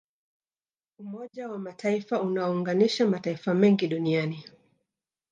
umoja 0.99 1.49
wa 1.49 1.59
mataifa 1.59 2.21
unaounganisha 2.21 3.05
mataifa 3.05 3.53
mengi 3.53 3.87
duniani 3.87 4.45